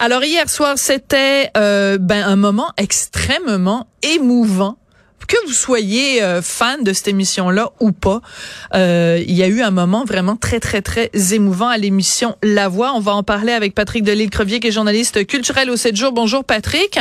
Alors 0.00 0.22
hier 0.22 0.48
soir, 0.48 0.78
c'était 0.78 1.50
euh, 1.56 1.98
ben 1.98 2.24
un 2.24 2.36
moment 2.36 2.70
extrêmement 2.76 3.88
émouvant. 4.02 4.78
Que 5.26 5.36
vous 5.46 5.52
soyez 5.52 6.22
euh, 6.22 6.40
fan 6.40 6.84
de 6.84 6.92
cette 6.92 7.08
émission-là 7.08 7.72
ou 7.80 7.90
pas, 7.90 8.22
euh, 8.74 9.22
il 9.26 9.34
y 9.34 9.42
a 9.42 9.48
eu 9.48 9.60
un 9.60 9.72
moment 9.72 10.04
vraiment 10.04 10.36
très 10.36 10.60
très 10.60 10.80
très 10.82 11.10
émouvant 11.32 11.68
à 11.68 11.76
l'émission 11.76 12.36
La 12.44 12.68
Voix. 12.68 12.92
On 12.94 13.00
va 13.00 13.12
en 13.12 13.24
parler 13.24 13.52
avec 13.52 13.74
Patrick 13.74 14.04
Delisle-Crevier, 14.04 14.60
qui 14.60 14.68
est 14.68 14.72
journaliste 14.72 15.26
culturel 15.26 15.68
au 15.68 15.76
7 15.76 15.96
jours. 15.96 16.12
Bonjour 16.12 16.44
Patrick. 16.44 16.98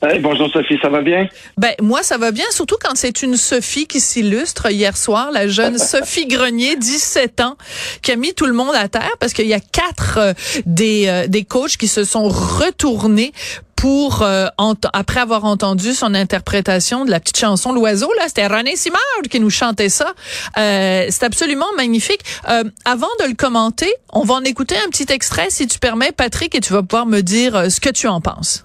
Hey, 0.00 0.20
bonjour 0.20 0.48
Sophie, 0.52 0.78
ça 0.80 0.88
va 0.88 1.02
bien? 1.02 1.26
Ben 1.56 1.72
moi 1.82 2.04
ça 2.04 2.18
va 2.18 2.30
bien, 2.30 2.44
surtout 2.52 2.76
quand 2.80 2.92
c'est 2.94 3.20
une 3.22 3.36
Sophie 3.36 3.88
qui 3.88 3.98
s'illustre. 3.98 4.70
Hier 4.70 4.96
soir, 4.96 5.32
la 5.32 5.48
jeune 5.48 5.76
Sophie 5.78 6.28
Grenier, 6.28 6.76
17 6.76 7.40
ans, 7.40 7.56
qui 8.00 8.12
a 8.12 8.16
mis 8.16 8.32
tout 8.32 8.46
le 8.46 8.52
monde 8.52 8.76
à 8.76 8.86
terre 8.86 9.16
parce 9.18 9.32
qu'il 9.32 9.48
y 9.48 9.54
a 9.54 9.60
quatre 9.60 10.18
euh, 10.18 10.32
des 10.66 11.08
euh, 11.08 11.26
des 11.26 11.42
coachs 11.42 11.76
qui 11.76 11.88
se 11.88 12.04
sont 12.04 12.28
retournés 12.28 13.32
pour 13.74 14.22
euh, 14.22 14.46
après 14.92 15.18
avoir 15.18 15.44
entendu 15.44 15.92
son 15.92 16.14
interprétation 16.14 17.04
de 17.04 17.10
la 17.10 17.18
petite 17.18 17.38
chanson 17.38 17.72
l'oiseau 17.72 18.10
là 18.18 18.24
c'était 18.28 18.46
René 18.46 18.76
Simard 18.76 19.00
qui 19.28 19.40
nous 19.40 19.50
chantait 19.50 19.88
ça. 19.88 20.14
Euh, 20.58 21.06
c'est 21.10 21.24
absolument 21.24 21.72
magnifique. 21.76 22.20
Avant 22.84 23.08
de 23.20 23.26
le 23.26 23.34
commenter 23.34 23.92
on 24.12 24.22
va 24.22 24.34
en 24.34 24.44
écouter 24.44 24.76
un 24.76 24.90
petit 24.90 25.12
extrait 25.12 25.48
si 25.50 25.66
tu 25.66 25.80
permets 25.80 26.12
Patrick 26.12 26.54
et 26.54 26.60
tu 26.60 26.72
vas 26.72 26.84
pouvoir 26.84 27.06
me 27.06 27.20
dire 27.20 27.68
ce 27.68 27.80
que 27.80 27.90
tu 27.90 28.06
en 28.06 28.20
penses 28.20 28.64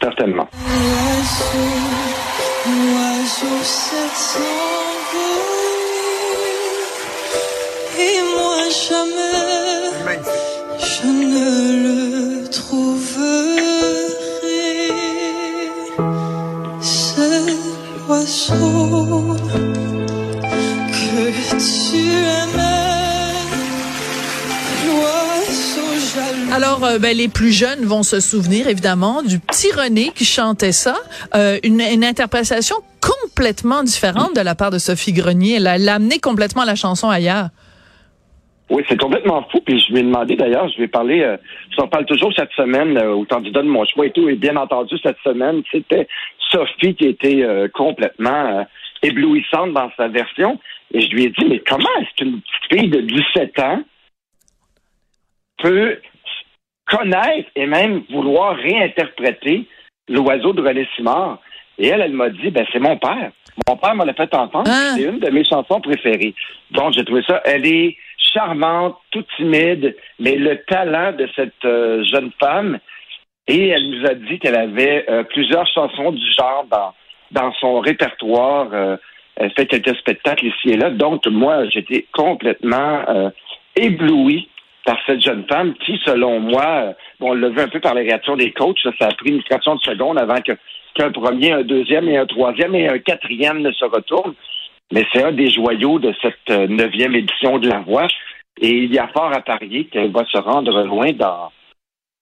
Certainement. 0.00 0.48
Et 7.98 8.18
moi 8.34 8.58
jamais 8.88 9.36
je 10.78 11.06
ne 11.06 11.48
le 11.84 12.48
trouverai. 12.48 13.56
C'est 16.80 17.56
l'oiseau 18.06 19.36
que 20.92 21.16
tu 21.58 21.98
aimais. 21.98 22.85
Alors, 26.52 26.84
euh, 26.84 26.98
ben, 26.98 27.16
les 27.16 27.28
plus 27.28 27.52
jeunes 27.52 27.84
vont 27.84 28.02
se 28.02 28.20
souvenir 28.20 28.68
évidemment 28.68 29.22
du 29.22 29.38
petit 29.38 29.72
René 29.72 30.10
qui 30.14 30.24
chantait 30.24 30.72
ça, 30.72 30.94
euh, 31.34 31.58
une, 31.64 31.80
interprétation 32.04 32.76
complètement 33.00 33.82
différente 33.82 34.34
de 34.34 34.40
la 34.40 34.54
part 34.54 34.70
de 34.70 34.78
Sophie 34.78 35.12
Grenier. 35.12 35.56
Elle 35.56 35.66
a, 35.66 35.94
amené 35.94 36.18
complètement 36.18 36.64
la 36.64 36.74
chanson 36.74 37.08
ailleurs. 37.08 37.48
Oui, 38.70 38.82
c'est 38.88 38.98
complètement 38.98 39.46
fou. 39.50 39.60
Puis 39.64 39.80
je 39.80 39.92
lui 39.92 40.00
ai 40.00 40.02
demandé 40.02 40.36
d'ailleurs, 40.36 40.68
je 40.68 40.78
vais 40.78 40.88
parler, 40.88 41.22
euh, 41.22 41.36
je 41.76 41.82
en 41.82 41.88
parle 41.88 42.06
toujours 42.06 42.32
cette 42.34 42.52
semaine 42.52 42.96
euh, 42.98 43.12
au 43.12 43.24
candidat 43.24 43.62
de 43.62 43.68
mon 43.68 43.84
choix 43.84 44.06
et 44.06 44.10
tout. 44.10 44.28
Et 44.28 44.34
bien 44.34 44.56
entendu, 44.56 44.96
cette 45.02 45.18
semaine, 45.24 45.62
c'était 45.70 46.08
Sophie 46.50 46.94
qui 46.94 47.06
était 47.06 47.42
euh, 47.42 47.68
complètement 47.68 48.58
euh, 48.58 48.62
éblouissante 49.02 49.72
dans 49.72 49.90
sa 49.96 50.08
version. 50.08 50.58
Et 50.92 51.00
je 51.00 51.10
lui 51.10 51.24
ai 51.24 51.30
dit, 51.30 51.44
mais 51.48 51.60
comment 51.60 51.88
est-ce 52.00 52.14
qu'une 52.16 52.40
petite 52.40 52.80
fille 52.80 52.90
de 52.90 53.00
17 53.00 53.58
ans 53.60 53.82
peut 55.58 55.98
connaître 56.86 57.50
et 57.54 57.66
même 57.66 58.02
vouloir 58.10 58.56
réinterpréter 58.56 59.66
l'oiseau 60.08 60.52
de 60.52 60.62
René 60.62 60.86
Simard? 60.96 61.38
Et 61.78 61.88
elle, 61.88 62.00
elle 62.00 62.12
m'a 62.12 62.30
dit, 62.30 62.50
ben 62.50 62.66
c'est 62.72 62.78
mon 62.78 62.96
père. 62.96 63.30
Mon 63.68 63.76
père 63.76 63.94
m'a 63.94 64.04
l'a 64.04 64.14
fait 64.14 64.34
entendre. 64.34 64.68
Ah. 64.70 64.94
C'est 64.96 65.02
une 65.02 65.18
de 65.18 65.30
mes 65.30 65.44
chansons 65.44 65.80
préférées. 65.80 66.34
Donc, 66.70 66.92
j'ai 66.92 67.04
trouvé 67.04 67.22
ça. 67.26 67.40
Elle 67.44 67.66
est 67.66 67.96
charmante, 68.18 68.96
toute 69.10 69.26
timide, 69.36 69.96
mais 70.18 70.36
le 70.36 70.62
talent 70.64 71.12
de 71.12 71.28
cette 71.34 71.64
euh, 71.64 72.04
jeune 72.04 72.30
femme. 72.38 72.78
Et 73.48 73.68
elle 73.68 73.90
nous 73.90 74.06
a 74.06 74.14
dit 74.14 74.38
qu'elle 74.38 74.56
avait 74.56 75.06
euh, 75.08 75.22
plusieurs 75.24 75.66
chansons 75.68 76.12
du 76.12 76.32
genre 76.36 76.66
dans, 76.70 76.92
dans 77.30 77.52
son 77.54 77.80
répertoire. 77.80 78.68
Euh, 78.72 78.96
elle 79.36 79.52
fait 79.52 79.66
quelques 79.66 79.96
spectacles 79.96 80.46
ici 80.46 80.70
et 80.70 80.76
là. 80.76 80.90
Donc, 80.90 81.26
moi, 81.26 81.68
j'étais 81.68 82.06
complètement 82.12 83.32
ébloui 83.76 84.48
par 84.86 84.96
cette 85.04 85.20
jeune 85.20 85.44
femme 85.48 85.74
qui, 85.84 86.00
selon 86.04 86.40
moi, 86.40 86.64
euh, 86.64 86.92
bon, 87.20 87.32
on 87.32 87.34
l'a 87.34 87.48
vu 87.48 87.60
un 87.60 87.68
peu 87.68 87.80
par 87.80 87.94
les 87.94 88.02
réactions 88.02 88.36
des 88.36 88.52
coachs, 88.52 88.78
ça, 88.98 89.08
a 89.08 89.12
pris 89.14 89.32
une 89.32 89.42
fraction 89.42 89.74
de 89.74 89.80
seconde 89.80 90.18
avant 90.18 90.40
qu'un 90.40 91.10
premier, 91.10 91.52
un 91.52 91.62
deuxième 91.62 92.08
et 92.08 92.16
un 92.16 92.24
troisième 92.24 92.74
et 92.74 92.88
un 92.88 92.98
quatrième 93.00 93.58
ne 93.58 93.72
se 93.72 93.84
retournent. 93.84 94.34
Mais 94.92 95.04
c'est 95.12 95.24
un 95.24 95.32
des 95.32 95.50
joyaux 95.50 95.98
de 95.98 96.14
cette 96.22 96.50
euh, 96.50 96.68
neuvième 96.68 97.16
édition 97.16 97.58
de 97.58 97.68
La 97.68 97.80
Voix. 97.80 98.06
Et 98.60 98.70
il 98.70 98.94
y 98.94 98.98
a 98.98 99.08
fort 99.08 99.32
à 99.34 99.40
parier 99.40 99.86
qu'elle 99.86 100.12
va 100.12 100.24
se 100.24 100.38
rendre 100.38 100.82
loin 100.84 101.12
dans, 101.12 101.50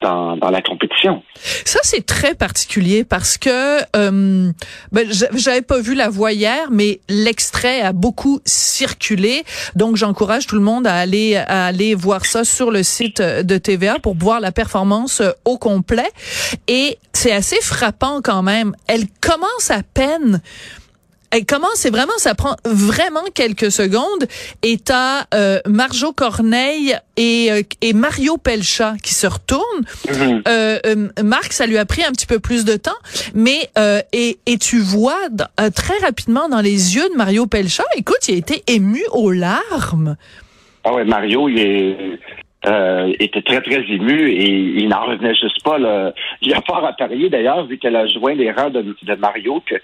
dans, 0.04 0.50
la 0.50 0.62
compétition. 0.62 1.22
Ça, 1.64 1.80
c'est 1.82 2.04
très 2.04 2.34
particulier 2.34 3.04
parce 3.04 3.38
que 3.38 3.80
euh, 3.96 4.52
ben, 4.92 5.06
j'a- 5.10 5.28
j'avais 5.34 5.62
pas 5.62 5.80
vu 5.80 5.94
la 5.94 6.08
voix 6.08 6.32
hier, 6.32 6.68
mais 6.70 7.00
l'extrait 7.08 7.80
a 7.80 7.92
beaucoup 7.92 8.40
circulé. 8.44 9.44
Donc, 9.74 9.96
j'encourage 9.96 10.46
tout 10.46 10.56
le 10.56 10.60
monde 10.60 10.86
à 10.86 10.94
aller 10.94 11.36
à 11.36 11.66
aller 11.66 11.94
voir 11.94 12.26
ça 12.26 12.44
sur 12.44 12.70
le 12.70 12.82
site 12.82 13.20
de 13.22 13.58
TVA 13.58 13.98
pour 13.98 14.14
voir 14.16 14.40
la 14.40 14.52
performance 14.52 15.20
euh, 15.20 15.30
au 15.44 15.58
complet. 15.58 16.10
Et 16.68 16.98
c'est 17.12 17.32
assez 17.32 17.60
frappant 17.62 18.20
quand 18.22 18.42
même. 18.42 18.74
Elle 18.86 19.06
commence 19.20 19.70
à 19.70 19.82
peine. 19.82 20.40
Elle 21.36 21.46
commence, 21.46 21.74
c'est 21.74 21.90
vraiment, 21.90 22.12
ça 22.18 22.36
prend 22.36 22.54
vraiment 22.64 23.24
quelques 23.34 23.72
secondes. 23.72 24.28
Et 24.62 24.78
t'as 24.78 25.24
euh, 25.34 25.58
Marjo 25.66 26.12
Corneille 26.12 26.94
et, 27.16 27.50
euh, 27.50 27.62
et 27.80 27.92
Mario 27.92 28.36
Pelcha 28.36 28.94
qui 29.02 29.14
se 29.14 29.26
retournent. 29.26 29.84
Euh, 30.46 30.78
euh, 30.86 31.08
Marc, 31.24 31.52
ça 31.52 31.66
lui 31.66 31.76
a 31.76 31.84
pris 31.86 32.04
un 32.04 32.12
petit 32.12 32.26
peu 32.26 32.38
plus 32.38 32.64
de 32.64 32.76
temps, 32.76 32.92
mais 33.34 33.68
euh, 33.76 34.00
et, 34.12 34.38
et 34.46 34.58
tu 34.58 34.78
vois 34.78 35.18
euh, 35.60 35.70
très 35.74 35.98
rapidement 35.98 36.48
dans 36.48 36.60
les 36.60 36.94
yeux 36.94 37.08
de 37.08 37.16
Mario 37.16 37.46
Pelcha, 37.46 37.82
écoute, 37.96 38.28
il 38.28 38.36
a 38.36 38.38
été 38.38 38.62
ému 38.68 39.02
aux 39.10 39.32
larmes. 39.32 40.16
Ah 40.84 40.94
ouais, 40.94 41.04
Mario, 41.04 41.48
il 41.48 41.58
est, 41.58 41.96
euh, 42.66 43.12
était 43.18 43.42
très, 43.42 43.60
très 43.60 43.82
ému 43.90 44.30
et 44.30 44.50
il 44.82 44.88
n'en 44.88 45.04
revenait 45.04 45.34
juste 45.34 45.64
pas. 45.64 45.78
Là. 45.78 46.12
Il 46.42 46.50
y 46.50 46.54
a 46.54 46.62
fort 46.64 46.86
à 46.86 46.92
parier, 46.92 47.28
d'ailleurs, 47.28 47.66
vu 47.66 47.76
qu'elle 47.78 47.96
a 47.96 48.06
joint 48.06 48.34
les 48.34 48.52
rangs 48.52 48.70
de, 48.70 48.82
de 48.82 49.14
Mario, 49.16 49.60
que, 49.66 49.74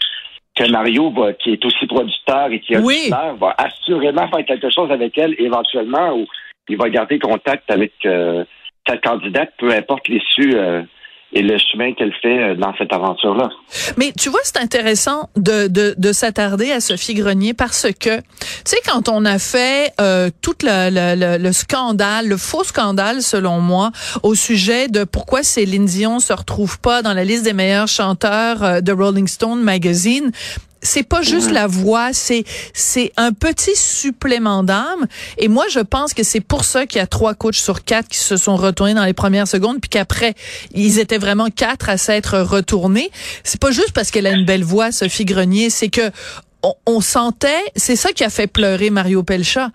que 0.60 0.70
Mario, 0.70 1.10
va, 1.10 1.32
qui 1.32 1.52
est 1.52 1.64
aussi 1.64 1.86
producteur 1.86 2.50
et 2.50 2.60
qui 2.60 2.74
est 2.74 2.78
Oui. 2.78 3.10
va 3.10 3.54
assurément 3.58 4.28
faire 4.28 4.44
quelque 4.44 4.70
chose 4.70 4.90
avec 4.90 5.16
elle 5.16 5.34
éventuellement 5.38 6.14
ou 6.14 6.26
il 6.68 6.76
va 6.76 6.88
garder 6.90 7.18
contact 7.18 7.70
avec 7.70 7.92
euh, 8.04 8.44
sa 8.86 8.96
candidate, 8.98 9.52
peu 9.58 9.72
importe 9.72 10.08
l'issue 10.08 10.54
euh, 10.54 10.82
et 11.32 11.42
le 11.42 11.56
chemin 11.58 11.92
qu'elle 11.92 12.12
fait 12.20 12.42
euh, 12.42 12.54
dans 12.56 12.74
cette 12.76 12.92
aventure-là. 12.92 13.50
Mais 13.96 14.12
tu 14.18 14.28
vois, 14.30 14.40
c'est 14.42 14.58
intéressant 14.58 15.30
de, 15.36 15.68
de, 15.68 15.94
de 15.96 16.12
s'attarder 16.12 16.72
à 16.72 16.80
Sophie 16.80 17.14
Grenier 17.14 17.54
parce 17.54 17.86
que, 17.98 18.16
tu 18.18 18.24
sais, 18.64 18.78
quand 18.84 19.08
on 19.08 19.24
a 19.24 19.38
fait 19.38 19.92
euh, 20.00 20.30
tout 20.42 20.56
le, 20.62 20.90
le, 20.90 21.36
le, 21.36 21.42
le 21.42 21.52
scandale, 21.52 22.26
le 22.28 22.36
faux 22.36 22.64
scandale 22.64 23.22
selon 23.22 23.60
moi, 23.60 23.92
au 24.22 24.34
sujet 24.34 24.88
de 24.88 25.04
pourquoi 25.04 25.42
Céline 25.42 25.86
Dion 25.86 26.18
se 26.18 26.32
retrouve 26.32 26.80
pas 26.80 27.02
dans 27.02 27.14
la 27.14 27.24
liste 27.24 27.44
des 27.44 27.52
meilleurs 27.52 27.88
chanteurs 27.88 28.62
euh, 28.62 28.80
de 28.80 28.92
Rolling 28.92 29.28
Stone 29.28 29.62
magazine, 29.62 30.32
c'est 30.82 31.02
pas 31.02 31.22
juste 31.22 31.50
la 31.50 31.66
voix, 31.66 32.12
c'est 32.12 32.44
c'est 32.72 33.12
un 33.16 33.32
petit 33.32 33.76
supplément 33.76 34.62
d'âme. 34.62 35.06
Et 35.38 35.48
moi, 35.48 35.66
je 35.70 35.80
pense 35.80 36.14
que 36.14 36.22
c'est 36.22 36.40
pour 36.40 36.64
ça 36.64 36.86
qu'il 36.86 36.98
y 36.98 37.02
a 37.02 37.06
trois 37.06 37.34
coachs 37.34 37.54
sur 37.54 37.84
quatre 37.84 38.08
qui 38.08 38.18
se 38.18 38.36
sont 38.36 38.56
retournés 38.56 38.94
dans 38.94 39.04
les 39.04 39.12
premières 39.12 39.48
secondes, 39.48 39.80
puis 39.80 39.90
qu'après 39.90 40.34
ils 40.72 40.98
étaient 40.98 41.18
vraiment 41.18 41.48
quatre 41.50 41.88
à 41.88 41.98
s'être 41.98 42.38
retournés. 42.38 43.10
C'est 43.44 43.60
pas 43.60 43.70
juste 43.70 43.92
parce 43.92 44.10
qu'elle 44.10 44.26
a 44.26 44.32
une 44.32 44.46
belle 44.46 44.64
voix, 44.64 44.92
Sophie 44.92 45.24
Grenier, 45.24 45.70
c'est 45.70 45.88
que 45.88 46.10
on, 46.62 46.74
on 46.86 47.00
sentait, 47.00 47.62
c'est 47.76 47.96
ça 47.96 48.12
qui 48.12 48.24
a 48.24 48.30
fait 48.30 48.46
pleurer 48.46 48.90
Mario 48.90 49.22
Pelcha 49.22 49.70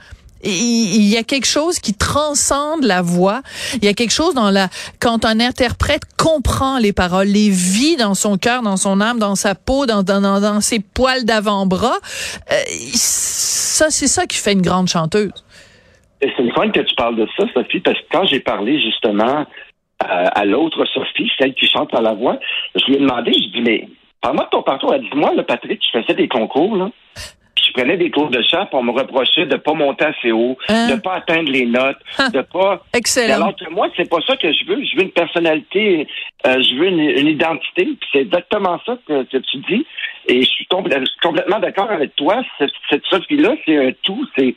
il 0.46 1.08
y 1.08 1.18
a 1.18 1.24
quelque 1.24 1.48
chose 1.48 1.80
qui 1.80 1.94
transcende 1.94 2.84
la 2.84 3.02
voix. 3.02 3.42
Il 3.76 3.86
y 3.86 3.88
a 3.88 3.94
quelque 3.94 4.14
chose 4.14 4.34
dans 4.34 4.52
la 4.52 4.68
quand 5.00 5.26
un 5.26 5.40
interprète 5.40 6.04
comprend 6.18 6.78
les 6.78 6.94
paroles, 6.94 7.28
les 7.28 7.50
vit 7.50 7.96
dans 7.98 8.14
son 8.14 8.38
cœur, 8.38 8.62
dans 8.62 8.78
son 8.78 9.02
âme, 9.02 9.20
dans 9.20 9.36
sa 9.36 9.56
peau, 9.56 9.86
dans 9.86 10.04
dans, 10.04 10.22
dans, 10.22 10.62
ses 10.62 10.80
poils 10.80 11.26
d'avant-bras. 11.26 11.98
Euh, 12.52 12.56
ça, 12.94 13.90
c'est 13.90 14.08
ça 14.08 14.26
qui 14.26 14.38
fait 14.38 14.54
une 14.54 14.62
grande 14.62 14.88
chanteuse. 14.88 15.32
C'est 16.22 16.40
une 16.40 16.54
fois 16.54 16.68
que 16.70 16.80
tu 16.80 16.96
parles 16.96 17.18
de 17.18 17.28
ça, 17.38 17.46
Sophie, 17.54 17.82
parce 17.82 17.98
que 18.00 18.06
quand 18.12 18.26
j'ai 18.26 18.40
parlé 18.40 18.82
justement 18.82 19.46
à, 20.00 20.28
à 20.28 20.46
l'autre 20.46 20.86
Sophie, 20.94 21.30
celle 21.38 21.54
qui 21.54 21.68
chante 21.68 21.92
par 21.92 22.02
la 22.02 22.14
voix, 22.14 22.40
je 22.76 22.86
lui 22.86 22.96
ai 22.96 23.00
demandé, 23.00 23.34
je 23.34 23.58
dis 23.58 23.62
mais 23.62 23.88
parle-moi 24.22 24.46
de 24.46 24.50
ton 24.50 24.64
parcours. 24.64 24.94
Elle 24.94 25.02
dit 25.02 25.10
moi, 25.16 25.34
le 25.36 25.44
Patrick, 25.44 25.80
tu 25.80 26.02
faisais 26.02 26.14
des 26.14 26.28
concours 26.28 26.76
là 26.78 26.90
je 27.16 27.45
prenais 27.76 27.98
des 27.98 28.10
cours 28.10 28.30
de 28.30 28.42
chant 28.50 28.66
pour 28.68 28.84
me 28.84 28.92
reprocher 28.92 29.46
de 29.46 29.58
pas 29.58 29.74
monter 29.74 30.06
assez 30.06 30.32
haut, 30.32 30.58
Hein? 30.70 30.88
de 30.90 30.96
pas 31.00 31.16
atteindre 31.16 31.52
les 31.52 31.66
notes, 31.66 31.98
Ah. 32.18 32.30
de 32.30 32.42
pas. 32.42 32.84
Excellent. 32.94 33.36
Alors 33.36 33.56
que 33.56 33.70
moi, 33.70 33.88
c'est 33.96 34.10
pas 34.10 34.20
ça 34.28 34.36
que 34.38 34.52
je 34.52 34.66
veux. 34.66 34.84
Je 34.84 34.96
veux 34.96 35.04
une 35.04 35.12
personnalité, 35.12 36.08
euh, 36.48 36.62
je 36.62 36.76
veux 36.76 36.88
une, 36.88 37.00
une 37.02 37.28
identité. 37.28 37.88
C'est 38.12 38.20
exactement 38.22 38.80
ça 38.86 38.98
que, 39.08 39.24
que 39.24 39.38
tu 39.38 39.58
dis. 39.70 39.86
Et 40.28 40.42
je 40.42 40.48
suis 40.50 40.66
compl- 40.66 41.06
complètement 41.22 41.60
d'accord 41.60 41.92
avec 41.92 42.16
toi. 42.16 42.42
Cette, 42.58 42.72
cette 42.90 43.06
Sophie-là, 43.06 43.56
c'est 43.66 43.78
un 43.88 43.92
tout. 44.04 44.26
C'est 44.38 44.56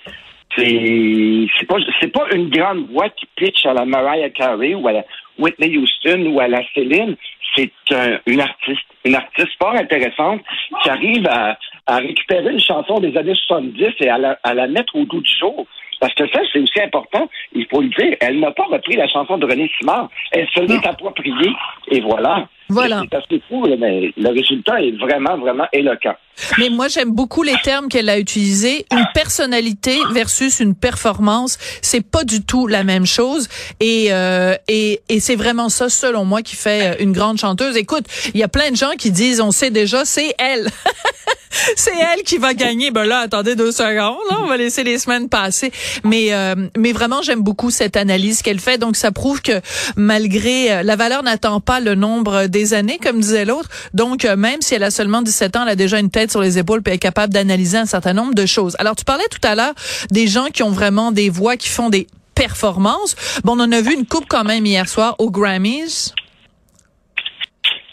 c'est 0.56 1.46
c'est 1.58 1.66
pas 1.66 1.76
c'est 2.00 2.12
pas 2.12 2.26
une 2.34 2.48
grande 2.48 2.88
voix 2.90 3.08
qui 3.10 3.26
pitch 3.36 3.66
à 3.66 3.74
la 3.74 3.84
Mariah 3.84 4.30
Carey 4.30 4.74
ou 4.74 4.88
à 4.88 4.92
la 4.92 5.04
Whitney 5.38 5.76
Houston 5.76 6.26
ou 6.32 6.40
à 6.40 6.48
la 6.48 6.62
Céline. 6.74 7.16
C'est 7.54 7.70
un- 7.92 8.18
une 8.26 8.40
artiste, 8.40 8.86
une 9.04 9.14
artiste 9.14 9.48
fort 9.60 9.74
intéressante 9.74 10.40
qui 10.82 10.90
arrive 10.90 11.26
à, 11.26 11.58
à 11.88 11.96
récupérer 11.96 12.52
une 12.52 12.60
chanson 12.60 13.00
des 13.00 13.16
années 13.16 13.34
70 13.34 13.94
et 14.00 14.08
à 14.08 14.18
la, 14.18 14.38
à 14.44 14.54
la 14.54 14.68
mettre 14.68 14.94
au 14.94 15.04
goût 15.04 15.22
du 15.22 15.38
jour. 15.40 15.66
Parce 16.00 16.14
que 16.14 16.28
ça, 16.28 16.40
c'est 16.52 16.60
aussi 16.60 16.80
important. 16.80 17.28
Il 17.54 17.66
faut 17.66 17.80
le 17.80 17.88
dire. 17.88 18.16
Elle 18.20 18.38
n'a 18.38 18.52
pas 18.52 18.66
repris 18.66 18.94
la 18.94 19.08
chanson 19.08 19.38
de 19.38 19.46
René 19.46 19.68
Simard. 19.80 20.10
Elle 20.30 20.46
se 20.50 20.60
l'est 20.60 20.86
appropriée. 20.86 21.52
Et 21.90 22.00
voilà. 22.00 22.46
Voilà. 22.68 23.02
C'est 23.10 23.16
assez 23.16 23.42
fou, 23.48 23.66
mais 23.78 24.12
le 24.16 24.28
résultat 24.28 24.82
est 24.82 24.92
vraiment, 24.92 25.38
vraiment 25.38 25.64
éloquent. 25.72 26.14
Mais 26.58 26.68
moi, 26.68 26.88
j'aime 26.88 27.12
beaucoup 27.12 27.42
les 27.42 27.56
termes 27.64 27.88
qu'elle 27.88 28.08
a 28.08 28.18
utilisés. 28.18 28.86
Une 28.92 29.06
personnalité 29.14 29.96
versus 30.12 30.60
une 30.60 30.74
performance, 30.74 31.58
c'est 31.82 32.06
pas 32.06 32.24
du 32.24 32.44
tout 32.44 32.66
la 32.66 32.84
même 32.84 33.06
chose. 33.06 33.48
Et 33.80 34.08
euh, 34.12 34.54
et, 34.68 35.00
et 35.08 35.20
c'est 35.20 35.36
vraiment 35.36 35.68
ça, 35.68 35.88
selon 35.88 36.24
moi, 36.24 36.42
qui 36.42 36.56
fait 36.56 36.92
euh, 36.92 37.02
une 37.02 37.12
grande 37.12 37.38
chanteuse. 37.38 37.76
Écoute, 37.76 38.04
il 38.34 38.40
y 38.40 38.42
a 38.42 38.48
plein 38.48 38.70
de 38.70 38.76
gens 38.76 38.92
qui 38.98 39.10
disent, 39.10 39.40
on 39.40 39.50
sait 39.50 39.70
déjà, 39.70 40.04
c'est 40.04 40.34
elle. 40.38 40.68
c'est 41.76 41.96
elle 41.96 42.22
qui 42.22 42.38
va 42.38 42.54
gagner. 42.54 42.90
Ben 42.90 43.04
là, 43.04 43.20
attendez 43.20 43.56
deux 43.56 43.72
secondes. 43.72 44.18
Là, 44.30 44.38
on 44.42 44.46
va 44.46 44.56
laisser 44.56 44.84
les 44.84 44.98
semaines 44.98 45.28
passer. 45.28 45.72
Mais 46.04 46.32
euh, 46.32 46.54
mais 46.76 46.92
vraiment, 46.92 47.22
j'aime 47.22 47.42
beaucoup 47.42 47.70
cette 47.70 47.96
analyse 47.96 48.42
qu'elle 48.42 48.60
fait. 48.60 48.78
Donc, 48.78 48.96
ça 48.96 49.12
prouve 49.12 49.42
que 49.42 49.60
malgré 49.96 50.72
euh, 50.72 50.82
la 50.82 50.96
valeur 50.96 51.22
n'attend 51.22 51.60
pas 51.60 51.80
le 51.80 51.94
nombre 51.94 52.46
des 52.46 52.57
années, 52.74 52.98
comme 52.98 53.20
disait 53.20 53.44
l'autre. 53.44 53.68
Donc, 53.94 54.24
euh, 54.24 54.36
même 54.36 54.60
si 54.60 54.74
elle 54.74 54.82
a 54.82 54.90
seulement 54.90 55.22
17 55.22 55.56
ans, 55.56 55.62
elle 55.62 55.70
a 55.70 55.76
déjà 55.76 55.98
une 55.98 56.10
tête 56.10 56.30
sur 56.30 56.40
les 56.40 56.58
épaules 56.58 56.82
elle 56.86 56.94
est 56.94 56.98
capable 56.98 57.32
d'analyser 57.32 57.76
un 57.76 57.86
certain 57.86 58.14
nombre 58.14 58.34
de 58.34 58.46
choses. 58.46 58.74
Alors, 58.78 58.96
tu 58.96 59.04
parlais 59.04 59.28
tout 59.30 59.46
à 59.46 59.54
l'heure 59.54 59.74
des 60.10 60.26
gens 60.26 60.46
qui 60.46 60.62
ont 60.62 60.70
vraiment 60.70 61.12
des 61.12 61.28
voix, 61.28 61.56
qui 61.56 61.68
font 61.68 61.90
des 61.90 62.06
performances. 62.34 63.14
Bon, 63.44 63.58
on 63.58 63.60
en 63.60 63.72
a 63.72 63.80
vu 63.80 63.94
une 63.94 64.06
coupe 64.06 64.26
quand 64.28 64.44
même 64.44 64.64
hier 64.64 64.88
soir 64.88 65.16
aux 65.18 65.30
Grammys. 65.30 66.12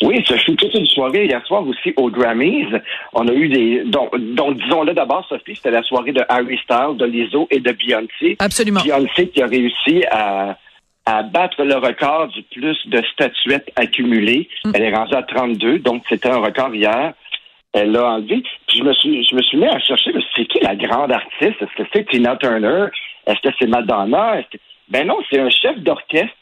Oui, 0.02 0.24
ce 0.28 0.36
fut 0.36 0.56
toute 0.56 0.74
une 0.74 0.86
soirée 0.86 1.26
hier 1.26 1.46
soir 1.48 1.66
aussi 1.68 1.94
aux 1.96 2.10
Grammys. 2.10 2.68
On 3.14 3.28
a 3.28 3.34
eu 3.34 3.50
des, 3.50 3.84
donc, 3.86 4.16
donc 4.36 4.58
disons-le 4.58 4.94
d'abord, 4.94 5.26
Sophie, 5.28 5.56
c'était 5.56 5.72
la 5.72 5.84
soirée 5.84 6.12
de 6.12 6.22
Harry 6.30 6.60
Styles, 6.64 6.98
de 6.98 7.06
Lizzo 7.06 7.48
et 7.50 7.60
de 7.60 7.72
Beyoncé. 7.72 8.36
Absolument. 8.40 8.82
Beyoncé 8.82 9.30
qui 9.30 9.42
a 9.42 9.48
réussi 9.48 10.04
à, 10.12 10.58
à 11.06 11.24
battre 11.24 11.63
le 11.63 11.75
record 11.75 12.28
du 12.30 12.42
plus 12.44 12.78
de 12.88 13.02
statuettes 13.13 13.72
accumulées. 13.75 14.50
Mm. 14.66 14.72
Elle 14.74 14.81
est 14.84 14.96
rendue 14.96 15.16
à 15.16 15.24
32, 15.24 15.80
donc 15.80 16.04
c'était 16.10 16.30
un 16.30 16.38
record 16.40 16.74
hier. 16.74 17.13
Elle 17.74 17.92
l'a 17.92 18.06
enlevé. 18.13 18.42
Puis 18.68 18.78
je 18.80 18.84
me 18.84 18.94
suis, 18.94 19.24
je 19.25 19.36
me 19.36 19.42
suis 19.42 19.57
mis 19.57 19.68
à 19.68 19.80
chercher, 19.80 20.12
mais 20.13 20.22
c'est 20.36 20.46
qui 20.46 20.60
la 20.62 20.75
grande 20.75 21.12
artiste? 21.12 21.62
Est-ce 21.62 21.75
que 21.84 21.88
c'est 21.94 22.07
Tina 22.10 22.36
Turner? 22.38 22.86
Est-ce 23.28 23.40
que 23.42 23.54
c'est 23.60 23.68
Madonna? 23.68 24.40
Est-ce 24.40 24.48
que- 24.57 24.63
Ben 24.90 25.06
non, 25.07 25.18
c'est 25.30 25.40
un 25.40 25.50
chef 25.50 25.78
d'orchestre 25.80 26.34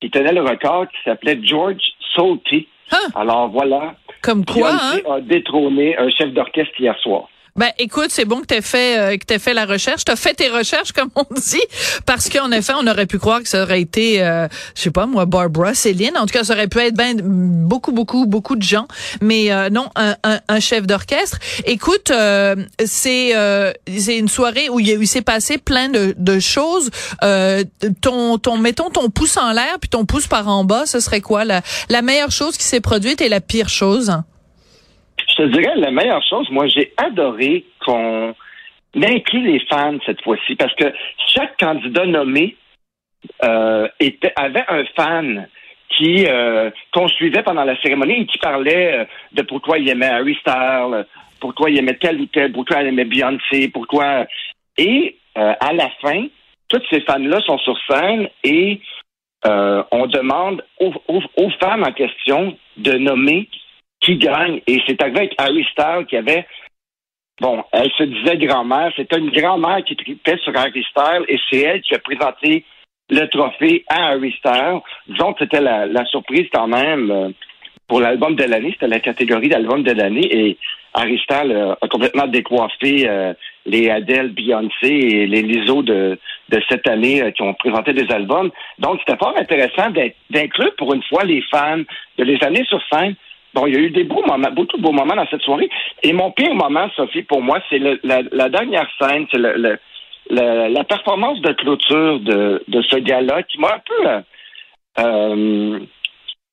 qui 0.00 0.10
tenait 0.10 0.32
le 0.32 0.42
record 0.42 0.86
qui 0.88 0.96
s'appelait 1.04 1.38
George 1.42 1.80
Solti. 2.14 2.68
Ah. 2.92 2.96
Alors 3.20 3.48
voilà. 3.48 3.94
Comme 4.22 4.44
quoi, 4.44 4.70
hein? 4.72 4.96
Beyoncé 5.02 5.10
a 5.10 5.20
détrôné 5.20 5.96
un 5.96 6.10
chef 6.10 6.30
d'orchestre 6.32 6.78
hier 6.78 6.96
soir. 6.98 7.28
Ben, 7.56 7.70
écoute, 7.78 8.08
c'est 8.08 8.24
bon 8.24 8.40
que 8.40 8.46
t'aies 8.46 8.62
fait 8.62 8.98
euh, 8.98 9.16
que 9.16 9.24
t'aies 9.24 9.38
fait 9.38 9.54
la 9.54 9.64
recherche. 9.64 10.04
T'as 10.04 10.16
fait 10.16 10.34
tes 10.34 10.48
recherches, 10.48 10.90
comme 10.92 11.10
on 11.14 11.24
dit, 11.36 11.62
parce 12.04 12.28
qu'en 12.28 12.50
effet, 12.50 12.72
on 12.76 12.84
aurait 12.88 13.06
pu 13.06 13.20
croire 13.20 13.44
que 13.44 13.48
ça 13.48 13.62
aurait 13.62 13.80
été, 13.80 14.24
euh, 14.24 14.48
je 14.74 14.82
sais 14.82 14.90
pas 14.90 15.06
moi, 15.06 15.24
Barbara, 15.24 15.72
Céline. 15.72 16.16
En 16.16 16.26
tout 16.26 16.32
cas, 16.32 16.42
ça 16.42 16.54
aurait 16.54 16.66
pu 16.66 16.80
être 16.80 16.94
ben 16.96 17.20
beaucoup, 17.22 17.92
beaucoup, 17.92 18.26
beaucoup 18.26 18.56
de 18.56 18.62
gens. 18.62 18.88
Mais 19.20 19.52
euh, 19.52 19.70
non, 19.70 19.88
un, 19.94 20.16
un, 20.24 20.40
un 20.48 20.58
chef 20.58 20.84
d'orchestre. 20.84 21.38
Écoute, 21.64 22.10
euh, 22.10 22.56
c'est 22.84 23.36
euh, 23.36 23.72
c'est 23.86 24.18
une 24.18 24.28
soirée 24.28 24.68
où 24.68 24.80
il 24.80 25.06
s'est 25.06 25.22
passé 25.22 25.56
plein 25.56 25.88
de, 25.88 26.12
de 26.18 26.40
choses. 26.40 26.90
Euh, 27.22 27.62
ton 28.00 28.36
ton 28.38 28.58
mettons 28.58 28.90
ton 28.90 29.10
pouce 29.10 29.36
en 29.36 29.52
l'air 29.52 29.78
puis 29.80 29.88
ton 29.88 30.06
pouce 30.06 30.26
par 30.26 30.48
en 30.48 30.64
bas, 30.64 30.86
ce 30.86 30.98
serait 30.98 31.20
quoi? 31.20 31.44
La 31.44 31.62
la 31.88 32.02
meilleure 32.02 32.32
chose 32.32 32.56
qui 32.56 32.64
s'est 32.64 32.80
produite 32.80 33.20
et 33.20 33.28
la 33.28 33.40
pire 33.40 33.68
chose? 33.68 34.10
Je 35.36 35.42
te 35.42 35.48
dirais, 35.48 35.74
la 35.76 35.90
meilleure 35.90 36.22
chose, 36.22 36.48
moi, 36.50 36.66
j'ai 36.68 36.92
adoré 36.96 37.64
qu'on 37.84 38.34
inclut 38.94 39.42
les 39.42 39.60
fans 39.66 39.98
cette 40.06 40.22
fois-ci 40.22 40.54
parce 40.54 40.74
que 40.74 40.92
chaque 41.34 41.56
candidat 41.58 42.06
nommé 42.06 42.56
euh, 43.42 43.88
était, 43.98 44.32
avait 44.36 44.64
un 44.68 44.84
fan 44.96 45.48
qui 45.88 46.26
euh, 46.26 46.70
qu'on 46.92 47.08
suivait 47.08 47.42
pendant 47.42 47.64
la 47.64 47.80
cérémonie 47.80 48.22
et 48.22 48.26
qui 48.26 48.38
parlait 48.38 48.94
euh, 48.94 49.04
de 49.32 49.42
pourquoi 49.42 49.78
il 49.78 49.88
aimait 49.88 50.06
Harry 50.06 50.36
Styles, 50.40 51.06
pourquoi 51.40 51.70
il 51.70 51.78
aimait 51.78 51.96
tel 51.96 52.20
ou 52.20 52.26
tel, 52.26 52.52
pourquoi 52.52 52.82
il 52.82 52.88
aimait 52.88 53.04
Beyoncé, 53.04 53.68
pourquoi... 53.68 54.26
Et 54.76 55.16
euh, 55.36 55.54
à 55.58 55.72
la 55.72 55.88
fin, 56.00 56.26
tous 56.68 56.82
ces 56.90 57.00
fans-là 57.00 57.40
sont 57.42 57.58
sur 57.58 57.76
scène 57.88 58.28
et 58.44 58.80
euh, 59.46 59.82
on 59.90 60.06
demande 60.06 60.64
aux, 60.80 60.92
aux, 61.08 61.22
aux 61.36 61.50
femmes 61.60 61.84
en 61.84 61.92
question 61.92 62.56
de 62.76 62.92
nommer 62.92 63.48
qui 64.04 64.16
gagne. 64.16 64.60
Et 64.66 64.80
c'est 64.86 65.02
avec 65.02 65.34
Harry 65.38 65.66
Styles 65.72 66.06
qui 66.08 66.16
avait, 66.16 66.46
bon, 67.40 67.64
elle 67.72 67.90
se 67.92 68.04
disait 68.04 68.36
grand-mère. 68.36 68.92
C'était 68.96 69.18
une 69.18 69.30
grand-mère 69.30 69.82
qui 69.84 69.96
tripait 69.96 70.38
sur 70.38 70.56
Harry 70.56 70.84
Styles 70.90 71.24
et 71.28 71.38
c'est 71.50 71.60
elle 71.60 71.80
qui 71.80 71.94
a 71.94 71.98
présenté 71.98 72.64
le 73.10 73.26
trophée 73.26 73.84
à 73.88 74.10
Harry 74.10 74.32
Styles. 74.38 74.80
Disons 75.08 75.32
que 75.32 75.44
c'était 75.44 75.60
la, 75.60 76.04
surprise 76.06 76.48
quand 76.52 76.68
même 76.68 77.10
euh, 77.10 77.30
pour 77.88 78.00
l'album 78.00 78.34
de 78.36 78.44
l'année. 78.44 78.70
C'était 78.72 78.88
la 78.88 79.00
catégorie 79.00 79.48
d'album 79.48 79.82
de 79.82 79.92
l'année 79.92 80.26
et 80.30 80.58
Harry 80.94 81.18
Styles 81.18 81.52
euh, 81.52 81.74
a 81.80 81.88
complètement 81.88 82.26
décoiffé 82.26 83.08
euh, 83.08 83.32
les 83.66 83.90
Adele, 83.90 84.32
Beyoncé 84.32 84.88
et 84.88 85.26
les 85.26 85.42
Lizzo 85.42 85.82
de, 85.82 86.18
de 86.50 86.62
cette 86.68 86.86
année 86.88 87.32
qui 87.34 87.42
ont 87.42 87.54
présenté 87.54 87.94
des 87.94 88.10
albums. 88.12 88.50
Donc, 88.78 89.00
c'était 89.00 89.18
fort 89.18 89.34
intéressant 89.36 89.90
d'inclure 90.30 90.74
pour 90.76 90.92
une 90.92 91.02
fois 91.04 91.24
les 91.24 91.42
fans, 91.50 91.82
de 92.18 92.24
les 92.24 92.38
amener 92.42 92.64
sur 92.66 92.80
scène. 92.92 93.16
Bon, 93.54 93.66
il 93.66 93.74
y 93.74 93.76
a 93.76 93.80
eu 93.80 93.90
des 93.90 94.04
beaux 94.04 94.24
moments, 94.26 94.50
beaucoup 94.50 94.76
de 94.76 94.82
beaux 94.82 94.92
moments 94.92 95.14
dans 95.16 95.26
cette 95.28 95.42
soirée. 95.42 95.70
Et 96.02 96.12
mon 96.12 96.30
pire 96.32 96.54
moment, 96.54 96.88
Sophie, 96.96 97.22
pour 97.22 97.40
moi, 97.40 97.60
c'est 97.70 97.78
la, 97.78 98.22
la 98.32 98.48
dernière 98.48 98.88
scène, 99.00 99.26
c'est 99.30 99.38
le, 99.38 99.54
le- 99.56 99.78
le- 100.30 100.68
la 100.72 100.84
performance 100.84 101.40
de 101.40 101.52
clôture 101.52 102.18
de, 102.20 102.64
de 102.66 102.82
ce 102.82 102.96
gars-là 102.96 103.42
qui 103.44 103.58
m'a 103.60 103.74
un 103.74 103.82
peu... 103.86 104.08
euh, 104.08 104.20
euh, 104.98 105.78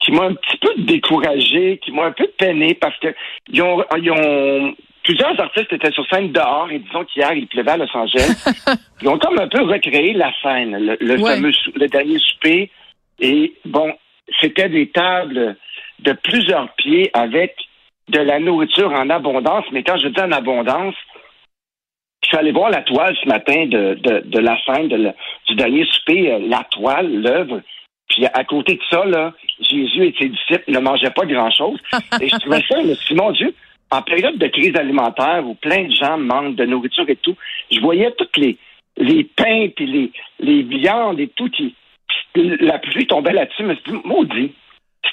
qui 0.03 0.11
m'a 0.13 0.23
un 0.25 0.33
petit 0.33 0.57
peu 0.57 0.73
découragé, 0.79 1.77
qui 1.83 1.91
m'a 1.91 2.05
un 2.05 2.11
peu 2.11 2.27
peiné 2.37 2.73
parce 2.73 2.97
que 2.97 3.09
ils 3.49 3.61
ont, 3.61 3.83
ils 4.01 4.09
ont 4.11 4.73
plusieurs 5.03 5.39
artistes 5.39 5.71
étaient 5.73 5.91
sur 5.91 6.07
scène 6.07 6.31
dehors 6.31 6.69
et 6.71 6.79
disons 6.79 7.03
qu'hier 7.05 7.33
il 7.33 7.45
pleuvait 7.47 7.71
à 7.71 7.77
Los 7.77 7.95
Angeles. 7.95 8.43
ils 9.03 9.07
ont 9.09 9.19
comme 9.19 9.37
un 9.39 9.47
peu 9.47 9.61
recréé 9.63 10.13
la 10.13 10.31
scène, 10.41 10.75
le, 10.75 10.97
le 10.99 11.21
Ouais. 11.21 11.35
fameux 11.35 11.51
le 11.75 11.87
dernier 11.87 12.17
souper. 12.17 12.71
Et 13.19 13.53
bon, 13.65 13.93
c'était 14.39 14.69
des 14.69 14.89
tables 14.89 15.55
de 16.01 16.13
plusieurs 16.13 16.73
pieds 16.75 17.09
avec 17.13 17.55
de 18.09 18.19
la 18.19 18.39
nourriture 18.39 18.91
en 18.91 19.09
abondance. 19.09 19.65
Mais 19.71 19.83
quand 19.83 19.97
je 19.97 20.07
dis 20.07 20.21
en 20.21 20.31
abondance, 20.31 20.95
je 22.23 22.27
suis 22.27 22.37
allé 22.37 22.51
voir 22.51 22.69
la 22.69 22.81
toile 22.81 23.15
ce 23.23 23.27
matin 23.27 23.65
de, 23.65 23.95
de, 23.95 24.39
la 24.39 24.57
scène 24.63 24.87
de 24.89 24.95
la- 24.95 25.15
du 25.47 25.55
dernier 25.55 25.85
souper, 25.85 26.31
euh, 26.31 26.39
la 26.47 26.63
toile, 26.71 27.11
l'œuvre. 27.21 27.61
Puis 28.09 28.25
à 28.25 28.43
côté 28.43 28.75
de 28.75 28.81
ça, 28.89 29.05
là, 29.05 29.33
Jésus 29.59 30.05
et 30.05 30.15
ses 30.19 30.29
disciples 30.29 30.71
ne 30.71 30.79
mangeaient 30.79 31.11
pas 31.11 31.25
grand-chose. 31.25 31.79
Et 32.21 32.27
je 32.27 32.35
trouvais 32.37 32.61
ça, 32.67 32.79
suis 32.81 33.15
dit, 33.15 33.21
mon 33.21 33.31
Dieu, 33.31 33.53
en 33.89 34.01
période 34.01 34.37
de 34.37 34.47
crise 34.47 34.75
alimentaire 34.75 35.43
où 35.45 35.55
plein 35.55 35.83
de 35.85 35.93
gens 35.93 36.17
manquent 36.17 36.55
de 36.55 36.65
nourriture 36.65 37.09
et 37.09 37.15
tout, 37.15 37.35
je 37.71 37.79
voyais 37.79 38.11
toutes 38.17 38.37
les, 38.37 38.57
les 38.97 39.23
pains 39.23 39.67
puis 39.75 39.85
les, 39.85 40.11
les 40.39 40.61
viandes 40.63 41.19
et 41.19 41.27
tout 41.29 41.49
qui, 41.49 41.75
la 42.35 42.77
pluie 42.79 43.07
tombait 43.07 43.33
là-dessus. 43.33 43.63
Je 43.63 43.67
me 43.67 43.75
suis 43.75 43.91
dit, 43.91 43.97
maudit, 44.05 44.53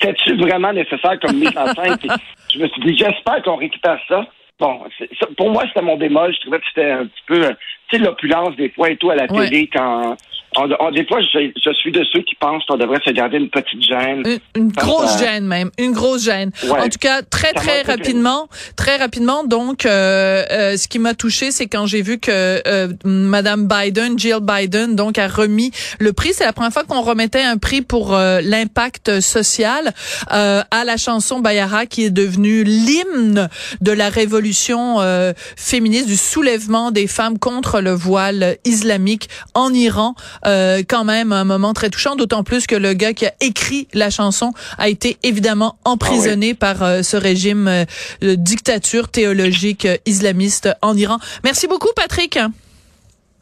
c'était-tu 0.01 0.37
vraiment 0.37 0.73
nécessaire 0.73 1.19
comme 1.21 1.37
mise 1.39 1.57
en 1.57 1.67
scène? 1.75 1.97
Puis 1.99 2.09
je 2.55 2.59
me 2.61 2.69
suis 2.69 2.81
dit, 2.83 2.97
j'espère 2.99 3.43
qu'on 3.43 3.57
récupère 3.57 3.99
ça. 4.09 4.27
Bon, 4.61 4.83
ça- 5.21 5.27
pour 5.37 5.51
moi, 5.51 5.65
c'était 5.69 5.83
mon 5.83 5.97
bémol. 5.97 6.35
Je 6.35 6.41
trouvais 6.41 6.59
que 6.59 6.65
c'était 6.75 6.91
un 6.91 7.07
petit 7.07 7.23
peu, 7.27 7.45
euh, 7.45 7.53
tu 7.89 7.97
sais, 7.99 8.03
l'opulence 8.05 8.57
des 8.57 8.71
fois 8.71 8.91
et 8.91 8.97
tout 8.97 9.11
à 9.11 9.15
la 9.15 9.25
Ouais. 9.33 9.49
télé 9.49 9.69
quand. 9.73 10.17
On- 10.57 10.69
on- 10.81 10.91
des 10.91 11.05
fois, 11.07 11.21
je, 11.21 11.51
je 11.63 11.73
suis 11.75 11.93
de 11.93 12.03
ceux 12.13 12.21
qui 12.23 12.35
pensent 12.37 12.65
qu'on 12.67 12.77
devrait 12.77 13.01
se 13.05 13.11
garder 13.11 13.37
une 13.37 13.51
petite 13.51 13.83
gêne. 13.83 14.23
Une, 14.57 14.69
grosse 14.69 15.19
gêne 15.19 15.45
même, 15.47 15.71
une 15.79 15.93
grosse 15.93 16.25
gêne. 16.25 16.51
Ouais. 16.65 16.81
En 16.81 16.89
tout 16.89 16.99
cas, 17.01 17.23
très 17.23 17.53
très 17.53 17.83
rapidement, 17.83 18.49
très 18.77 18.97
rapidement. 18.97 19.45
Donc, 19.45 19.85
euh, 19.87 20.45
euh, 20.51 20.77
ce 20.77 20.89
qui 20.89 20.99
m'a 20.99 21.15
touché, 21.15 21.51
c'est 21.51 21.67
quand 21.67 21.87
j'ai 21.87 22.03
vu 22.03 22.19
que 22.19 22.63
euh, 22.67 22.89
Madame 23.05 23.69
Biden, 23.69 24.19
Jill 24.19 24.39
Biden, 24.41 24.97
donc 24.97 25.19
a 25.19 25.29
remis 25.29 25.71
le 25.99 26.13
prix. 26.13 26.31
C'est 26.33 26.45
la 26.45 26.53
première 26.53 26.73
fois 26.73 26.85
qu'on 26.85 27.03
remettait 27.03 27.43
un 27.43 27.59
prix 27.59 27.83
pour 27.83 28.15
euh, 28.15 28.41
l'impact 28.43 29.21
social 29.21 29.93
euh, 30.33 30.63
à 30.71 30.85
la 30.85 30.97
chanson 30.97 31.41
Bayara, 31.41 31.87
qui 31.87 32.05
est 32.05 32.11
devenue 32.11 32.65
l'hymne 32.65 33.49
de 33.81 33.93
la 33.93 34.09
révolution 34.09 35.01
euh, 35.01 35.33
féministe, 35.57 36.07
du 36.07 36.17
soulèvement 36.17 36.91
des 36.91 37.07
femmes 37.07 37.39
contre 37.39 37.81
le 37.81 37.93
voile 37.93 38.57
islamique 38.65 39.29
en 39.55 39.73
Iran. 39.73 40.15
Euh, 40.47 40.83
quand 40.89 41.05
même 41.05 41.33
un 41.33 41.45
moment 41.45 41.73
très 41.73 41.91
touchant, 41.91 42.17
d'autant 42.17 42.45
plus 42.45 42.67
que 42.67 42.77
le 42.77 42.95
gars 42.95 43.13
qui 43.13 43.27
a 43.27 43.33
écrit 43.41 43.89
la 43.95 44.11
chanson 44.11 44.53
a 44.79 44.89
été 44.89 45.17
évidemment 45.23 45.77
emprisonné 45.85 46.55
par 46.55 46.83
euh, 46.83 47.03
ce 47.03 47.17
régime 47.17 47.69
euh, 47.69 47.85
de 48.21 48.35
dictature 48.35 49.09
théologique 49.09 49.87
islamiste 50.07 50.69
en 50.83 50.97
Iran. 50.97 51.19
Merci 51.45 51.67
beaucoup, 51.69 51.91
Patrick. 51.95 52.39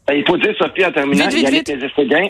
Ben, 0.07 0.13
Il 0.15 0.25
faut 0.25 0.37
dire, 0.37 0.53
Sophie, 0.57 0.85
en 0.85 0.91
terminant, 0.91 1.27
Vite, 1.27 1.33
vite, 1.33 1.43
Yannick 1.43 1.69
vite. 1.69 1.75
Nézet-Séguin, 1.75 2.27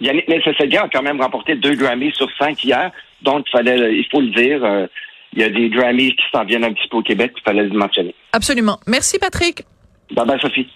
Yannick 0.00 0.28
Nézet-Séguin 0.28 0.82
a 0.82 0.88
quand 0.88 1.02
même 1.02 1.20
remporté 1.20 1.56
deux 1.56 1.74
Grammys 1.74 2.12
sur 2.12 2.28
cinq 2.38 2.62
hier. 2.64 2.90
Donc, 3.22 3.44
il 3.48 3.50
fallait, 3.50 3.94
il 3.94 4.06
faut 4.10 4.20
le 4.20 4.28
dire, 4.28 4.88
il 5.32 5.40
y 5.40 5.44
a 5.44 5.48
des 5.48 5.68
Grammys 5.70 6.10
qui 6.10 6.24
s'en 6.32 6.44
viennent 6.44 6.64
un 6.64 6.72
petit 6.72 6.88
peu 6.88 6.98
au 6.98 7.02
Québec, 7.02 7.32
il 7.36 7.42
fallait 7.42 7.64
le 7.64 7.70
mentionner. 7.76 8.14
Absolument. 8.32 8.78
Merci, 8.86 9.18
Patrick. 9.18 9.64
Bye 10.10 10.26
bye, 10.26 10.40
Sophie. 10.40 10.68